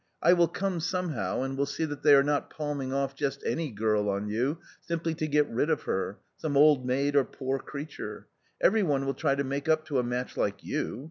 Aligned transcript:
I 0.23 0.33
will 0.33 0.47
come 0.47 0.79
somehow 0.79 1.43
and 1.43 1.55
will 1.55 1.67
see 1.67 1.85
that 1.85 2.01
they 2.01 2.15
are 2.15 2.23
not 2.23 2.49
palming 2.49 2.91
off 2.91 3.13
just 3.13 3.43
any 3.45 3.69
girl 3.69 4.09
on 4.09 4.25
you, 4.29 4.57
simply 4.79 5.13
to 5.13 5.27
get 5.27 5.47
rid 5.47 5.69
of 5.69 5.83
her, 5.83 6.17
some 6.37 6.57
old 6.57 6.87
maid 6.87 7.15
or 7.15 7.23
poor 7.23 7.59
creature. 7.59 8.25
Every 8.59 8.81
one 8.81 9.05
will 9.05 9.13
try 9.13 9.35
to 9.35 9.43
make 9.43 9.69
up 9.69 9.85
to 9.89 9.99
a 9.99 10.03
match 10.03 10.35
like 10.35 10.63
you. 10.63 10.97